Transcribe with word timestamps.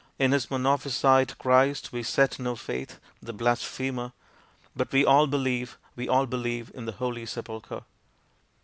In 0.17 0.31
his 0.31 0.49
Monophysite 0.49 1.37
Christ 1.37 1.91
we 1.93 2.01
set 2.01 2.39
no 2.39 2.55
faith, 2.55 2.99
the 3.21 3.33
blasphemer! 3.33 4.13
But 4.75 4.91
we 4.91 5.05
all 5.05 5.27
believe, 5.27 5.77
we 5.95 6.09
all 6.09 6.25
believe, 6.25 6.71
in 6.73 6.85
the 6.87 6.93
Holy 6.93 7.27
Sepulchre! 7.27 7.83